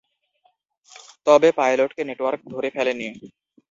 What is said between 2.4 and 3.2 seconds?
ধরে ফেলেনি।